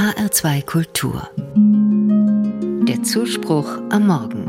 HR2 0.00 0.64
Kultur. 0.64 1.28
Der 2.88 3.02
Zuspruch 3.02 3.68
am 3.90 4.06
Morgen. 4.06 4.46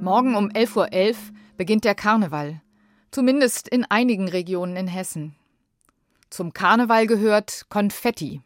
Morgen 0.00 0.36
um 0.36 0.48
11.11 0.50 0.76
Uhr 0.76 0.86
.11 0.92 1.16
beginnt 1.56 1.84
der 1.84 1.96
Karneval. 1.96 2.62
Zumindest 3.10 3.66
in 3.66 3.84
einigen 3.84 4.28
Regionen 4.28 4.76
in 4.76 4.86
Hessen. 4.86 5.34
Zum 6.30 6.52
Karneval 6.52 7.08
gehört 7.08 7.66
Konfetti. 7.68 8.42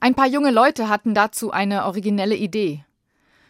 Ein 0.00 0.16
paar 0.16 0.26
junge 0.26 0.50
Leute 0.50 0.88
hatten 0.88 1.14
dazu 1.14 1.52
eine 1.52 1.84
originelle 1.84 2.34
Idee. 2.34 2.84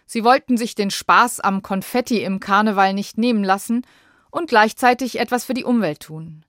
Sie 0.05 0.23
wollten 0.23 0.59
sich 0.59 0.75
den 0.75 0.91
Spaß 0.91 1.41
am 1.41 1.63
Konfetti 1.63 2.23
im 2.23 2.41
Karneval 2.41 2.93
nicht 2.93 3.17
nehmen 3.17 3.43
lassen 3.43 3.87
und 4.31 4.51
gleichzeitig 4.51 5.19
etwas 5.19 5.47
für 5.47 5.55
die 5.55 5.65
Umwelt 5.65 6.01
tun. 6.01 6.46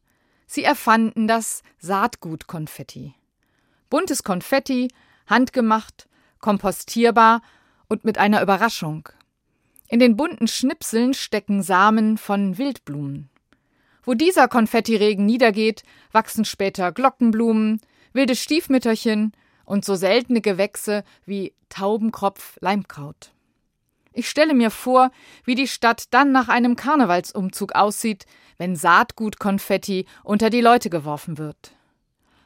Sie 0.48 0.64
erfanden 0.64 1.28
das 1.28 1.62
Saatgutkonfetti. 1.80 3.14
Buntes 3.90 4.24
Konfetti, 4.24 4.88
handgemacht, 5.28 6.08
kompostierbar 6.40 7.42
und 7.88 8.06
mit 8.06 8.18
einer 8.18 8.42
Überraschung. 8.42 9.10
In 9.90 10.00
den 10.00 10.18
bunten 10.18 10.48
Schnipseln 10.48 11.14
stecken 11.14 11.62
Samen 11.62 12.18
von 12.18 12.58
Wildblumen. 12.58 13.30
Wo 14.04 14.14
dieser 14.14 14.48
Konfettiregen 14.48 15.26
niedergeht, 15.26 15.84
wachsen 16.12 16.46
später 16.46 16.92
Glockenblumen, 16.92 17.82
wilde 18.14 18.36
Stiefmütterchen 18.36 19.34
und 19.66 19.84
so 19.84 19.96
seltene 19.96 20.42
Gewächse 20.42 21.04
wie 21.26 21.54
Taubenkropf, 21.70 22.58
Leimkraut. 22.62 23.32
Ich 24.14 24.30
stelle 24.30 24.54
mir 24.54 24.72
vor, 24.72 25.12
wie 25.44 25.56
die 25.56 25.68
Stadt 25.68 26.06
dann 26.12 26.32
nach 26.32 26.48
einem 26.48 26.76
Karnevalsumzug 26.76 27.74
aussieht, 27.76 28.26
wenn 28.58 28.76
Saatgutkonfetti 28.76 30.06
unter 30.24 30.50
die 30.50 30.62
Leute 30.62 30.90
geworfen 30.90 31.38
wird. 31.38 31.72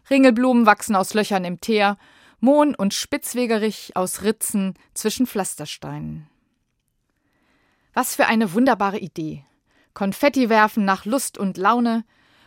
Ringelblumen 0.10 0.66
wachsen 0.66 0.96
aus 0.96 1.14
Löchern 1.14 1.46
im 1.46 1.62
Teer, 1.62 1.98
Mohn 2.40 2.76
und 2.76 2.94
Spitzwegerich 2.94 3.96
aus 3.96 4.24
Ritzen 4.24 4.74
zwischen 4.94 5.28
Pflastersteinen. 5.28 6.28
Was 7.94 8.16
für 8.16 8.26
eine 8.26 8.54
wunderbare 8.54 8.98
Idee. 8.98 9.46
Konfetti 9.94 10.50
werfen 10.50 10.86
nach 10.86 11.06
Lust 11.06 11.38
und 11.38 11.58
Laune, 11.58 12.04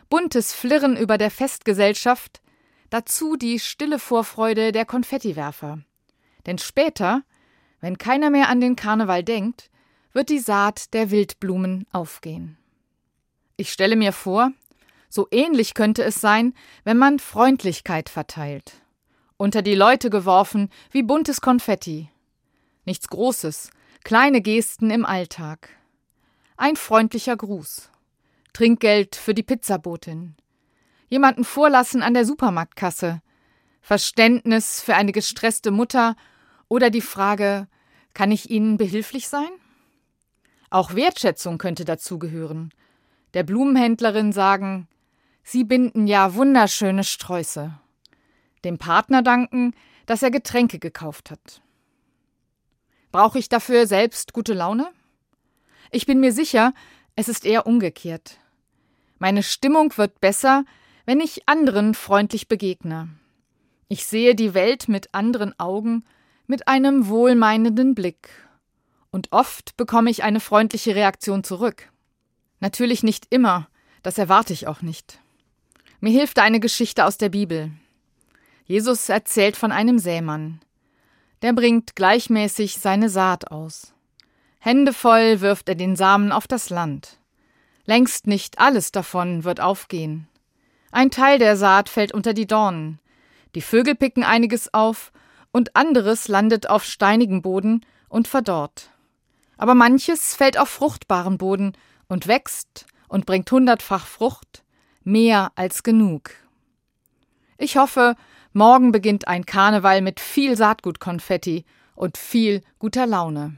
buntes 0.09 0.53
Flirren 0.53 0.97
über 0.97 1.17
der 1.17 1.31
Festgesellschaft, 1.31 2.41
dazu 2.89 3.35
die 3.35 3.59
stille 3.59 3.99
Vorfreude 3.99 4.71
der 4.71 4.85
Konfettiwerfer. 4.85 5.79
Denn 6.45 6.57
später, 6.57 7.23
wenn 7.85 7.99
keiner 7.99 8.31
mehr 8.31 8.49
an 8.49 8.61
den 8.61 8.75
Karneval 8.75 9.23
denkt, 9.23 9.69
wird 10.11 10.29
die 10.29 10.39
Saat 10.39 10.95
der 10.95 11.11
Wildblumen 11.11 11.85
aufgehen. 11.91 12.57
Ich 13.57 13.71
stelle 13.71 13.95
mir 13.95 14.11
vor, 14.11 14.51
so 15.07 15.27
ähnlich 15.29 15.75
könnte 15.75 16.03
es 16.03 16.19
sein, 16.19 16.55
wenn 16.83 16.97
man 16.97 17.19
Freundlichkeit 17.19 18.09
verteilt. 18.09 18.81
Unter 19.37 19.61
die 19.61 19.75
Leute 19.75 20.09
geworfen 20.09 20.71
wie 20.89 21.03
buntes 21.03 21.41
Konfetti. 21.41 22.09
Nichts 22.85 23.07
Großes, 23.07 23.69
kleine 24.03 24.41
Gesten 24.41 24.89
im 24.89 25.05
Alltag. 25.05 25.69
Ein 26.57 26.77
freundlicher 26.77 27.37
Gruß. 27.37 27.91
Trinkgeld 28.51 29.15
für 29.15 29.35
die 29.35 29.43
Pizzabotin. 29.43 30.33
Jemanden 31.07 31.43
vorlassen 31.43 32.01
an 32.01 32.15
der 32.15 32.25
Supermarktkasse. 32.25 33.21
Verständnis 33.79 34.81
für 34.81 34.95
eine 34.95 35.11
gestresste 35.11 35.69
Mutter 35.69 36.15
oder 36.67 36.89
die 36.89 37.01
Frage, 37.01 37.67
kann 38.15 38.31
ich 38.31 38.49
Ihnen 38.49 38.77
behilflich 38.77 39.29
sein? 39.29 39.49
Auch 40.71 40.95
Wertschätzung 40.95 41.59
könnte 41.59 41.85
dazugehören. 41.85 42.73
Der 43.35 43.43
Blumenhändlerin 43.43 44.31
sagen, 44.31 44.87
Sie 45.43 45.63
binden 45.63 46.07
ja 46.07 46.33
wunderschöne 46.33 47.03
Sträuße. 47.03 47.77
Dem 48.63 48.79
Partner 48.79 49.21
danken, 49.21 49.75
dass 50.07 50.23
er 50.23 50.31
Getränke 50.31 50.79
gekauft 50.79 51.29
hat. 51.29 51.61
Brauche 53.11 53.37
ich 53.37 53.47
dafür 53.47 53.85
selbst 53.85 54.33
gute 54.33 54.53
Laune? 54.53 54.87
Ich 55.91 56.07
bin 56.07 56.19
mir 56.19 56.31
sicher, 56.31 56.73
es 57.15 57.27
ist 57.27 57.45
eher 57.45 57.67
umgekehrt. 57.67 58.39
Meine 59.19 59.43
Stimmung 59.43 59.95
wird 59.97 60.19
besser, 60.19 60.65
wenn 61.05 61.19
ich 61.19 61.47
anderen 61.47 61.93
freundlich 61.93 62.47
begegne. 62.47 63.09
Ich 63.87 64.05
sehe 64.05 64.35
die 64.35 64.53
Welt 64.53 64.87
mit 64.87 65.13
anderen 65.13 65.57
Augen 65.59 66.05
mit 66.47 66.67
einem 66.67 67.07
wohlmeinenden 67.07 67.95
Blick. 67.95 68.29
Und 69.11 69.31
oft 69.31 69.77
bekomme 69.77 70.09
ich 70.09 70.23
eine 70.23 70.39
freundliche 70.39 70.95
Reaktion 70.95 71.43
zurück. 71.43 71.91
Natürlich 72.59 73.03
nicht 73.03 73.27
immer, 73.29 73.67
das 74.03 74.17
erwarte 74.17 74.53
ich 74.53 74.67
auch 74.67 74.81
nicht. 74.81 75.19
Mir 75.99 76.11
hilft 76.11 76.39
eine 76.39 76.59
Geschichte 76.59 77.05
aus 77.05 77.17
der 77.17 77.29
Bibel. 77.29 77.71
Jesus 78.65 79.09
erzählt 79.09 79.55
von 79.55 79.71
einem 79.71 79.99
Sämann. 79.99 80.59
Der 81.41 81.53
bringt 81.53 81.95
gleichmäßig 81.95 82.77
seine 82.77 83.09
Saat 83.09 83.51
aus. 83.51 83.93
Händevoll 84.59 85.41
wirft 85.41 85.69
er 85.69 85.75
den 85.75 85.95
Samen 85.95 86.31
auf 86.31 86.47
das 86.47 86.69
Land. 86.69 87.19
Längst 87.85 88.25
nicht 88.25 88.59
alles 88.59 88.91
davon 88.91 89.43
wird 89.43 89.61
aufgehen. 89.61 90.27
Ein 90.91 91.11
Teil 91.11 91.39
der 91.39 91.55
Saat 91.55 91.89
fällt 91.89 92.13
unter 92.13 92.33
die 92.33 92.47
Dornen. 92.47 92.99
Die 93.53 93.61
Vögel 93.61 93.95
picken 93.95 94.23
einiges 94.23 94.73
auf 94.73 95.11
und 95.55 95.73
anderes 95.73 96.27
landet 96.27 96.69
auf 96.69 96.83
steinigem 96.83 97.41
Boden 97.41 97.85
und 98.09 98.27
verdorrt. 98.27 98.89
Aber 99.55 99.73
manches 99.73 100.35
fällt 100.35 100.59
auf 100.59 100.67
fruchtbaren 100.67 101.37
Boden 101.37 101.77
und 102.09 102.27
wächst 102.27 102.85
und 103.07 103.25
bringt 103.25 103.49
hundertfach 103.49 104.05
Frucht, 104.05 104.65
mehr 105.05 105.53
als 105.55 105.83
genug. 105.83 106.31
Ich 107.57 107.77
hoffe, 107.77 108.17
morgen 108.51 108.91
beginnt 108.91 109.29
ein 109.29 109.45
Karneval 109.45 110.01
mit 110.01 110.19
viel 110.19 110.57
Saatgutkonfetti 110.57 111.63
und 111.95 112.17
viel 112.17 112.61
guter 112.77 113.07
Laune. 113.07 113.55